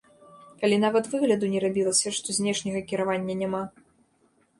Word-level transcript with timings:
Калі 0.61 0.77
нават 0.85 1.09
выгляду 1.11 1.49
не 1.51 1.59
рабілася, 1.65 2.13
што 2.21 2.35
знешняга 2.39 2.81
кіравання 2.93 3.35
няма! 3.43 3.61